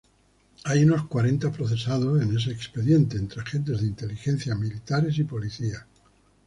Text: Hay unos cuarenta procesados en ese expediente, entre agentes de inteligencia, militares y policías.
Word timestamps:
Hay 0.63 0.83
unos 0.83 1.05
cuarenta 1.05 1.51
procesados 1.51 2.23
en 2.23 2.35
ese 2.35 2.49
expediente, 2.51 3.17
entre 3.17 3.41
agentes 3.43 3.81
de 3.81 3.85
inteligencia, 3.87 4.55
militares 4.55 5.19
y 5.19 5.25
policías. 5.25 5.83